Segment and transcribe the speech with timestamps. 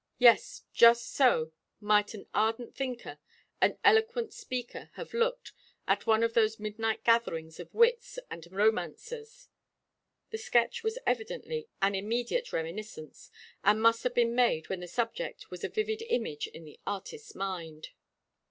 [0.17, 3.19] Yes, just so might an ardent thinker,
[3.61, 5.53] an eloquent speaker have looked
[5.87, 9.49] at one of those midnight gatherings of wits and romancers.
[10.31, 13.29] The sketch was evidently an immediate reminiscence,
[13.63, 17.35] and must have been made when the subject was a vivid image in the artist's
[17.35, 17.89] mind.